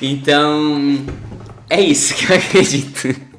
[0.01, 0.99] Então,
[1.71, 3.32] é isso que eu acredito.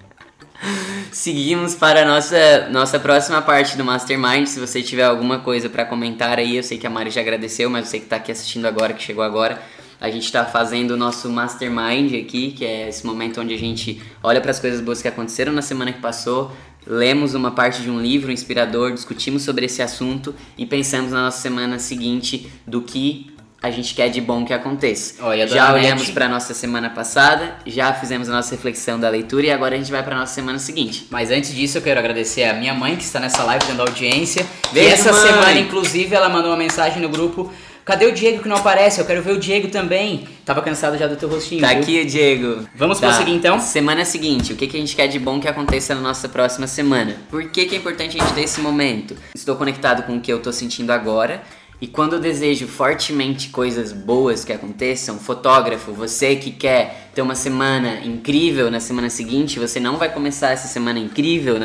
[1.13, 4.47] Seguimos para a nossa, nossa próxima parte do Mastermind.
[4.47, 7.69] Se você tiver alguma coisa para comentar aí, eu sei que a Mari já agradeceu,
[7.69, 9.61] mas você que tá aqui assistindo agora, que chegou agora,
[10.01, 14.01] a gente tá fazendo o nosso Mastermind aqui, que é esse momento onde a gente
[14.23, 16.51] olha para as coisas boas que aconteceram na semana que passou,
[16.85, 21.39] lemos uma parte de um livro inspirador, discutimos sobre esse assunto e pensamos na nossa
[21.39, 23.32] semana seguinte do que
[23.63, 25.13] a gente quer de bom que aconteça.
[25.21, 29.07] Ó, e a já olhamos para nossa semana passada, já fizemos a nossa reflexão da
[29.07, 31.07] leitura e agora a gente vai para nossa semana seguinte.
[31.09, 34.45] Mas antes disso, eu quero agradecer a minha mãe que está nessa live dando audiência.
[34.73, 35.21] Beijo, e essa mãe!
[35.21, 37.49] semana, inclusive, ela mandou uma mensagem no grupo.
[37.85, 38.99] Cadê o Diego que não aparece?
[38.99, 40.27] Eu quero ver o Diego também.
[40.45, 41.61] Tava cansado já do teu rostinho.
[41.61, 41.79] Tá viu?
[41.81, 42.67] aqui o Diego.
[42.75, 43.07] Vamos Tá.
[43.07, 43.59] prosseguir, então?
[43.59, 46.67] Semana seguinte, o que, que a gente quer de bom que aconteça na nossa próxima
[46.67, 47.15] semana?
[47.29, 49.15] Por que, que é importante a gente ter esse momento?
[49.35, 51.41] Estou conectado com o que eu tô sentindo agora.
[51.83, 57.35] E quando eu desejo fortemente coisas boas que aconteçam, fotógrafo, você que quer ter uma
[57.35, 61.57] semana incrível na semana seguinte, você não vai começar essa semana incrível,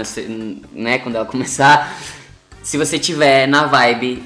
[0.73, 1.97] né, quando ela começar,
[2.65, 4.21] se você tiver na vibe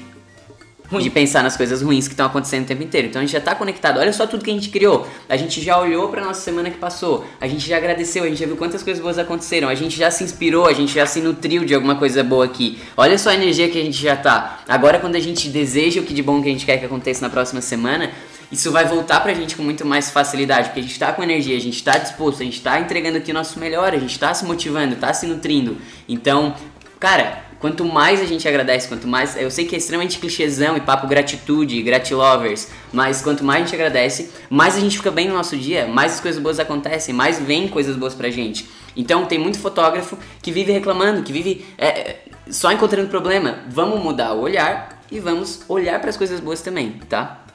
[1.01, 3.07] de pensar nas coisas ruins que estão acontecendo o tempo inteiro.
[3.07, 3.99] Então a gente já tá conectado.
[3.99, 5.07] Olha só tudo que a gente criou.
[5.29, 7.25] A gente já olhou pra nossa semana que passou.
[7.39, 9.69] A gente já agradeceu, a gente já viu quantas coisas boas aconteceram.
[9.69, 12.79] A gente já se inspirou, a gente já se nutriu de alguma coisa boa aqui.
[12.97, 14.59] Olha só a energia que a gente já tá.
[14.67, 17.21] Agora quando a gente deseja o que de bom que a gente quer que aconteça
[17.21, 18.11] na próxima semana,
[18.53, 21.57] isso vai voltar pra gente com muito mais facilidade, porque a gente tá com energia,
[21.57, 24.31] a gente tá disposto, a gente tá entregando aqui o nosso melhor, a gente tá
[24.31, 25.77] se motivando, tá se nutrindo.
[26.07, 26.53] Então,
[26.99, 29.37] cara, Quanto mais a gente agradece, quanto mais.
[29.37, 33.73] Eu sei que é extremamente clichêzão e papo gratitude, gratilovers, mas quanto mais a gente
[33.73, 37.39] agradece, mais a gente fica bem no nosso dia, mais as coisas boas acontecem, mais
[37.39, 38.67] vem coisas boas pra gente.
[38.97, 42.17] Então tem muito fotógrafo que vive reclamando, que vive é,
[42.49, 43.59] só encontrando problema.
[43.69, 47.45] Vamos mudar o olhar e vamos olhar para as coisas boas também, tá?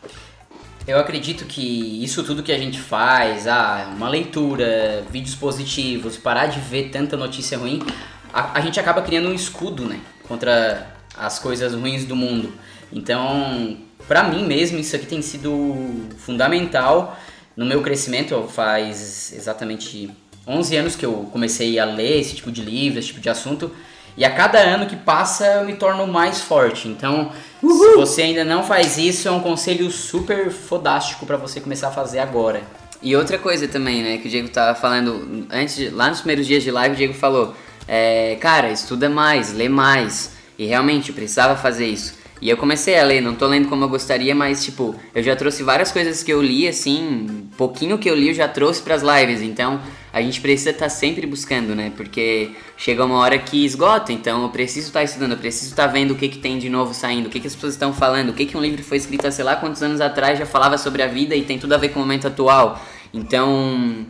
[0.87, 6.47] Eu acredito que isso tudo que a gente faz, ah, uma leitura, vídeos positivos, parar
[6.47, 7.83] de ver tanta notícia ruim,
[8.33, 12.53] a, a gente acaba criando um escudo, né, contra as coisas ruins do mundo.
[12.93, 17.19] Então, pra mim mesmo, isso aqui tem sido fundamental
[17.57, 18.49] no meu crescimento.
[18.49, 20.11] Faz exatamente
[20.47, 23.71] 11 anos que eu comecei a ler esse tipo de livro, esse tipo de assunto.
[24.17, 26.88] E a cada ano que passa eu me torno mais forte.
[26.88, 31.88] Então, se você ainda não faz isso, é um conselho super fodástico pra você começar
[31.88, 32.62] a fazer agora.
[33.01, 36.49] E outra coisa também, né, que o Diego tava falando antes, de, lá nos primeiros
[36.49, 37.55] dias de live, o Diego falou,
[37.88, 40.37] é, cara, estuda mais, lê mais.
[40.59, 42.18] E realmente, precisava fazer isso.
[42.40, 45.35] E eu comecei a ler, não tô lendo como eu gostaria, mas tipo, eu já
[45.35, 49.03] trouxe várias coisas que eu li, assim, pouquinho que eu li eu já trouxe pras
[49.03, 49.81] lives, então
[50.12, 51.92] a gente precisa estar tá sempre buscando, né?
[51.96, 55.88] Porque chega uma hora que esgota, então eu preciso estar tá estudando, eu preciso estar
[55.88, 57.92] tá vendo o que, que tem de novo saindo, o que, que as pessoas estão
[57.92, 60.46] falando, o que, que um livro foi escrito há sei lá quantos anos atrás já
[60.46, 62.81] falava sobre a vida e tem tudo a ver com o momento atual.
[63.12, 64.07] Então,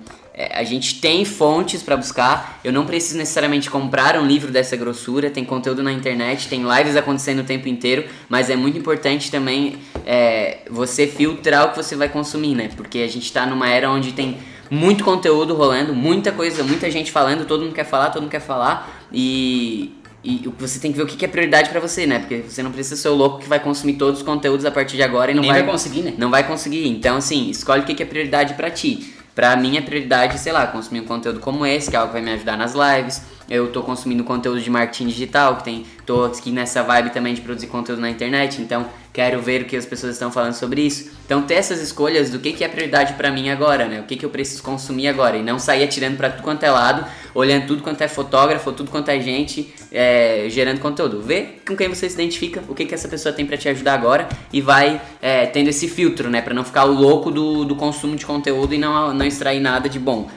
[0.53, 2.61] a gente tem fontes para buscar.
[2.63, 5.31] Eu não preciso necessariamente comprar um livro dessa grossura.
[5.31, 8.05] Tem conteúdo na internet, tem lives acontecendo o tempo inteiro.
[8.29, 12.71] Mas é muito importante também é, você filtrar o que você vai consumir, né?
[12.77, 14.39] Porque a gente está numa era onde tem
[14.71, 17.45] muito conteúdo rolando, muita coisa, muita gente falando.
[17.45, 19.09] Todo mundo quer falar, todo mundo quer falar.
[19.13, 22.21] E, e você tem que ver o que é prioridade para você, né?
[22.21, 24.95] Porque você não precisa ser o louco que vai consumir todos os conteúdos a partir
[24.95, 26.15] de agora e não vai, vai conseguir, né?
[26.17, 26.87] Não vai conseguir.
[26.87, 29.18] Então, assim, escolhe o que é prioridade para ti.
[29.39, 32.15] Pra mim é prioridade, sei lá, consumir um conteúdo como esse, que é algo que
[32.15, 33.23] vai me ajudar nas lives.
[33.49, 35.87] Eu tô consumindo conteúdo de marketing digital, que tem.
[36.05, 39.75] tô aqui nessa vibe também de produzir conteúdo na internet, então quero ver o que
[39.75, 41.11] as pessoas estão falando sobre isso.
[41.25, 44.01] Então ter essas escolhas do que, que é prioridade para mim agora, né?
[44.01, 45.39] O que, que eu preciso consumir agora.
[45.39, 48.91] E não sair atirando para tudo quanto é lado, olhando tudo quanto é fotógrafo, tudo
[48.91, 51.23] quanto é gente, é, gerando conteúdo.
[51.23, 53.95] Vê com quem você se identifica, o que, que essa pessoa tem para te ajudar
[53.95, 56.43] agora e vai é, tendo esse filtro, né?
[56.43, 59.89] Pra não ficar o louco do, do consumo de conteúdo e não, não extrair nada
[59.89, 60.29] de bom,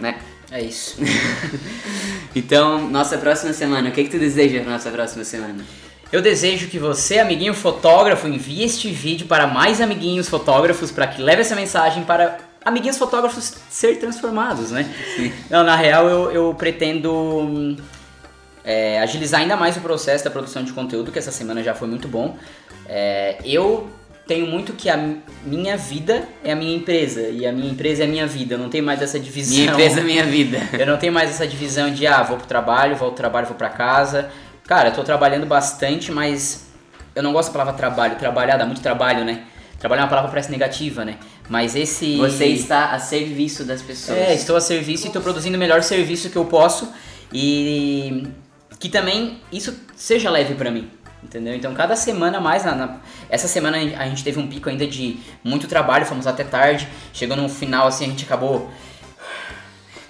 [0.00, 0.18] né?
[0.50, 0.96] É isso.
[2.34, 5.64] então, nossa próxima semana, o que, que tu deseja pra nossa próxima semana?
[6.10, 11.20] Eu desejo que você, amiguinho fotógrafo, envie este vídeo para mais amiguinhos fotógrafos para que
[11.20, 14.90] leve essa mensagem para amiguinhos fotógrafos ser transformados, né?
[15.16, 15.32] Sim.
[15.50, 17.76] Não, na real eu, eu pretendo
[18.64, 21.88] é, agilizar ainda mais o processo da produção de conteúdo, que essa semana já foi
[21.88, 22.38] muito bom.
[22.86, 23.90] É, eu
[24.28, 28.06] tenho muito que a minha vida é a minha empresa e a minha empresa é
[28.06, 28.54] a minha vida.
[28.54, 29.56] Eu não tenho mais essa divisão.
[29.56, 30.58] Minha empresa é minha vida.
[30.78, 33.56] Eu não tenho mais essa divisão de ah, vou pro trabalho, vou pro trabalho, vou
[33.56, 34.30] pra casa.
[34.66, 36.68] Cara, eu tô trabalhando bastante, mas
[37.16, 38.16] eu não gosto da palavra trabalho.
[38.16, 39.44] Trabalhar dá muito trabalho, né?
[39.78, 41.16] Trabalhar é uma palavra que parece negativa, né?
[41.48, 42.18] Mas esse.
[42.18, 44.18] Você está a serviço das pessoas.
[44.18, 46.92] É, estou a serviço e estou produzindo o melhor serviço que eu posso.
[47.32, 48.24] E
[48.78, 50.90] que também isso seja leve para mim.
[51.22, 51.54] Entendeu?
[51.54, 52.96] Então cada semana mais, na, na,
[53.28, 57.36] essa semana a gente teve um pico ainda de muito trabalho, fomos até tarde, chegou
[57.36, 58.70] no final assim, a gente acabou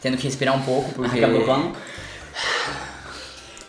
[0.00, 1.18] tendo que respirar um pouco, porque...
[1.18, 1.74] Acabou como?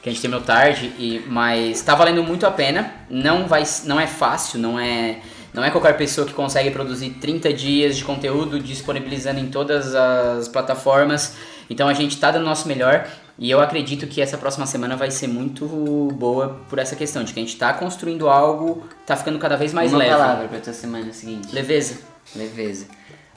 [0.02, 2.94] que a gente terminou tarde, e, mas está valendo muito a pena.
[3.10, 5.20] Não, vai, não é fácil, não é,
[5.54, 10.48] não é qualquer pessoa que consegue produzir 30 dias de conteúdo disponibilizando em todas as
[10.48, 11.36] plataformas.
[11.70, 13.08] Então a gente está dando o nosso melhor
[13.40, 15.66] e eu acredito que essa próxima semana vai ser muito
[16.14, 19.74] boa por essa questão de que a gente está construindo algo, está ficando cada vez
[19.74, 20.12] mais Uma leve.
[20.12, 21.54] palavra para tua semana seguinte.
[21.54, 22.00] Leveza.
[22.36, 22.86] Leveza.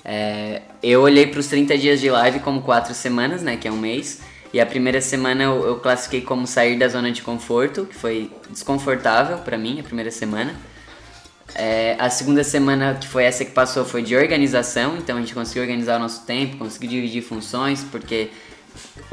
[0.05, 3.71] É, eu olhei para os 30 dias de live como 4 semanas, né, que é
[3.71, 4.21] um mês.
[4.53, 8.31] E a primeira semana eu, eu classifiquei como sair da zona de conforto, que foi
[8.51, 10.55] desconfortável para mim, a primeira semana.
[11.55, 15.35] É, a segunda semana, que foi essa que passou, foi de organização, então a gente
[15.35, 18.31] conseguiu organizar o nosso tempo, conseguiu dividir funções, porque,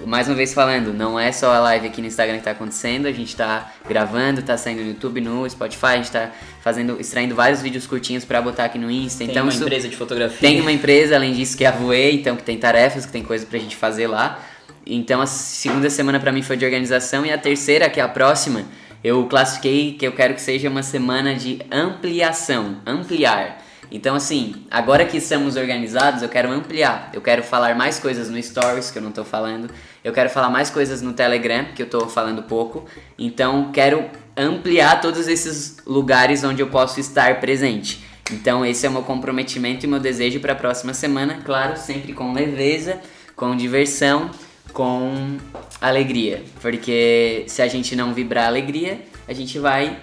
[0.05, 3.05] mais uma vez falando, não é só a live aqui no Instagram que está acontecendo,
[3.05, 7.35] a gente está gravando, está saindo no YouTube, no Spotify, a gente está fazendo, extraindo
[7.35, 9.19] vários vídeos curtinhos para botar aqui no Insta.
[9.19, 10.37] Tem então uma isso- empresa de fotografia.
[10.39, 13.23] tem uma empresa, além disso, que é a Voe, então que tem tarefas, que tem
[13.23, 14.39] coisa pra gente fazer lá.
[14.85, 18.07] Então a segunda semana pra mim foi de organização e a terceira, que é a
[18.07, 18.63] próxima,
[19.03, 23.63] eu classifiquei que eu quero que seja uma semana de ampliação, ampliar.
[23.91, 27.09] Então assim, agora que estamos organizados, eu quero ampliar.
[27.13, 29.69] Eu quero falar mais coisas no Stories, que eu não tô falando.
[30.03, 32.85] Eu quero falar mais coisas no Telegram, que eu tô falando pouco.
[33.17, 38.03] Então quero ampliar todos esses lugares onde eu posso estar presente.
[38.31, 42.13] Então esse é o meu comprometimento e meu desejo para a próxima semana, claro, sempre
[42.13, 42.99] com leveza,
[43.35, 44.29] com diversão,
[44.71, 45.37] com
[45.81, 49.97] alegria, porque se a gente não vibrar alegria, a gente vai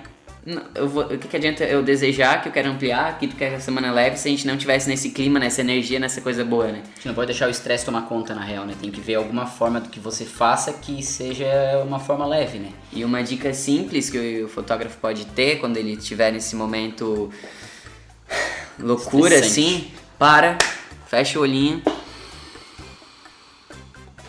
[0.76, 3.50] eu vou, o que, que adianta eu desejar que eu quero ampliar, que tu quer
[3.50, 6.44] que a semana leve, se a gente não tivesse nesse clima, nessa energia, nessa coisa
[6.44, 6.82] boa, né?
[6.84, 8.74] A gente não pode deixar o estresse tomar conta, na real, né?
[8.80, 11.46] Tem que ver alguma forma do que você faça que seja
[11.84, 12.70] uma forma leve, né?
[12.92, 17.28] E uma dica simples que o fotógrafo pode ter quando ele estiver nesse momento
[18.78, 20.56] loucura assim, para,
[21.08, 21.82] fecha o olhinho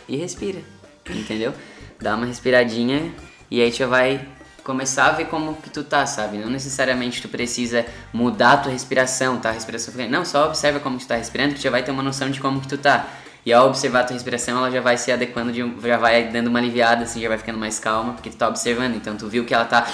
[0.07, 0.61] e respira,
[1.07, 1.53] entendeu?
[2.01, 3.13] Dá uma respiradinha
[3.51, 4.36] e aí já vai
[4.67, 6.37] começar a ver como que tu tá, sabe?
[6.37, 9.49] Não necessariamente tu precisa mudar a tua respiração, tá?
[9.49, 11.91] A respiração fica- não, só observa como tu tá respirando que tu já vai ter
[11.91, 13.07] uma noção de como que tu tá.
[13.45, 16.47] E ao observar a tua respiração, ela já vai se adequando, de, já vai dando
[16.47, 18.95] uma aliviada, assim, já vai ficando mais calma, porque tu tá observando.
[18.95, 19.87] Então tu viu que ela tá.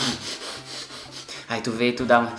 [1.47, 2.33] Aí tu vê e tu dá uma.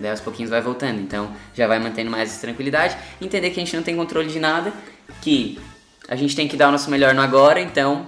[0.00, 0.98] Daí aos pouquinhos vai voltando.
[0.98, 2.96] Então já vai mantendo mais tranquilidade.
[3.20, 4.72] Entender que a gente não tem controle de nada,
[5.20, 5.60] que
[6.08, 8.06] a gente tem que dar o nosso melhor no agora, então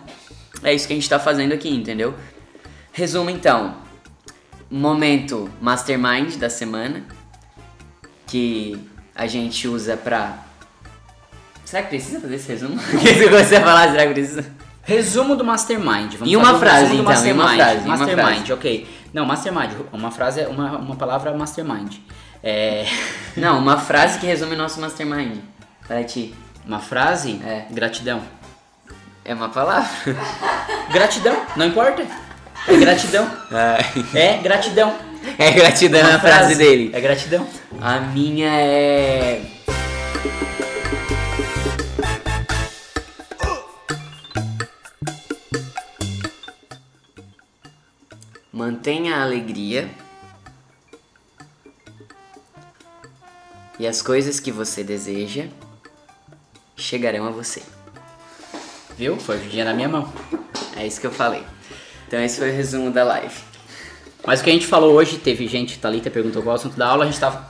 [0.62, 2.14] é isso que a gente tá fazendo aqui, entendeu?
[3.00, 3.76] Resumo então.
[4.70, 7.02] Momento mastermind da semana,
[8.26, 8.78] que
[9.14, 10.34] a gente usa pra.
[11.64, 12.74] Será que precisa fazer esse resumo?
[12.92, 13.90] O que você comecei a falar?
[13.90, 14.44] Será que precisa?
[14.82, 16.12] Resumo do Mastermind.
[16.16, 17.56] Vamos Em uma frase, então, em uma Mastermind.
[17.56, 18.52] frase, em uma Mastermind, frase.
[18.52, 18.88] ok.
[19.14, 21.96] Não, Mastermind, uma frase, é uma, uma palavra Mastermind.
[22.42, 22.84] É,
[23.34, 25.38] Não, uma frase que resume o nosso mastermind.
[25.88, 26.34] Para ti.
[26.66, 27.64] uma frase, É.
[27.70, 28.20] gratidão.
[29.24, 29.88] É uma palavra?
[30.92, 32.06] Gratidão, não importa.
[32.68, 33.30] É gratidão.
[34.14, 34.96] É gratidão.
[35.38, 36.90] É gratidão Uma a frase dele.
[36.94, 37.46] É gratidão.
[37.80, 39.42] A minha é.
[48.52, 49.88] Mantenha a alegria
[53.78, 55.46] e as coisas que você deseja
[56.76, 57.62] chegarão a você.
[58.98, 59.16] Viu?
[59.16, 60.12] Foi o dia na minha mão.
[60.76, 61.42] É isso que eu falei.
[62.10, 63.32] Então esse foi o resumo da live.
[64.26, 66.76] Mas o que a gente falou hoje, teve gente, Thalita perguntou qual é o assunto
[66.76, 67.46] da aula, a gente tava.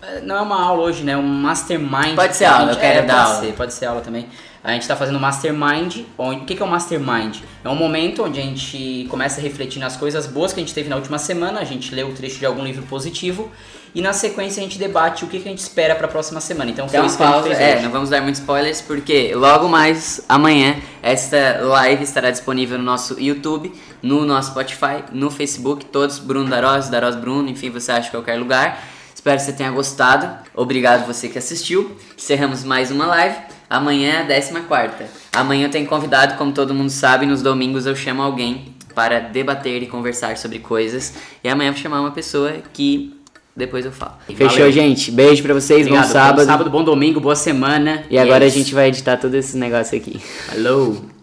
[0.00, 1.12] é, Não é uma aula hoje, né?
[1.12, 2.14] É um mastermind.
[2.14, 3.40] Pode ser aula, gente- eu quero é, dar pode aula.
[3.44, 4.28] Ser, pode ser aula também.
[4.62, 6.04] A gente tá fazendo mastermind.
[6.16, 7.38] Onde, o que, que é o mastermind?
[7.64, 10.72] É um momento onde a gente começa a refletir nas coisas boas que a gente
[10.72, 13.50] teve na última semana, a gente lê o trecho de algum livro positivo
[13.98, 16.70] e na sequência a gente debate o que, que a gente espera pra próxima semana.
[16.70, 17.48] Então foi isso que a gente pausa.
[17.48, 17.82] fez É, hoje.
[17.82, 23.20] não vamos dar muitos spoilers porque logo mais amanhã esta live estará disponível no nosso
[23.20, 28.38] YouTube, no nosso Spotify, no Facebook, todos Bruno Daros, Daros Bruno, enfim, você acha qualquer
[28.38, 28.84] lugar.
[29.12, 30.30] Espero que você tenha gostado.
[30.54, 31.96] Obrigado você que assistiu.
[32.16, 33.36] Encerramos mais uma live.
[33.68, 35.06] Amanhã é a 14.
[35.32, 39.82] Amanhã eu tenho convidado, como todo mundo sabe, nos domingos eu chamo alguém para debater
[39.82, 41.14] e conversar sobre coisas.
[41.42, 43.17] E amanhã eu vou chamar uma pessoa que
[43.58, 44.12] depois eu falo.
[44.28, 44.48] Valeu.
[44.48, 45.10] Fechou, gente?
[45.10, 46.06] Beijo pra vocês, Obrigado.
[46.06, 46.36] bom sábado.
[46.38, 48.04] Bom sábado, bom domingo, boa semana.
[48.08, 50.18] E agora é a gente vai editar todo esse negócio aqui.
[50.46, 51.17] Falou!